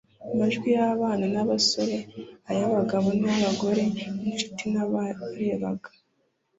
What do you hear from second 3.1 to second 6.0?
n'abagore, n'inshuti n'abarebaga,